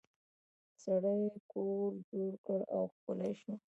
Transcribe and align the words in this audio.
سړي 0.83 1.21
کور 1.51 1.91
جوړ 2.09 2.31
کړ 2.45 2.59
او 2.75 2.81
ښکلی 2.93 3.33
شو. 3.41 3.53